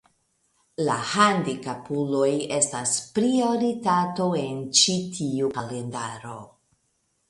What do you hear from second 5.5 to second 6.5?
kalendaro.